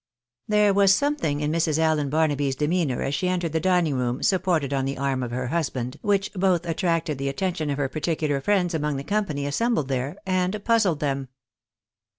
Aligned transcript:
There 0.47 0.73
was 0.73 0.89
a 0.89 0.93
something 0.95 1.41
in 1.41 1.51
Mrs. 1.51 1.77
Allen 1.77 2.09
Barnaby's 2.09 2.55
demeanour 2.55 3.03
as 3.03 3.13
she 3.13 3.27
entered 3.27 3.51
the 3.51 3.59
dining 3.59 3.93
room, 3.93 4.23
supported 4.23 4.73
on 4.73 4.85
the 4.85 4.97
arm 4.97 5.21
of 5.21 5.29
her 5.29 5.49
husband, 5.49 5.97
which 6.01 6.33
both 6.33 6.65
attracted 6.65 7.19
the 7.19 7.29
attention 7.29 7.69
of 7.69 7.77
her 7.77 7.87
particular 7.87 8.41
friends 8.41 8.73
among 8.73 8.97
the 8.97 9.03
company 9.03 9.45
assembled 9.45 9.89
there 9.89 10.17
and 10.25 10.59
puzzled 10.63 11.01
them. 11.01 11.27